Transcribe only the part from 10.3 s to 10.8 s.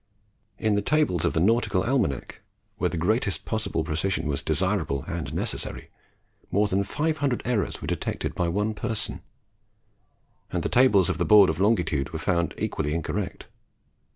and the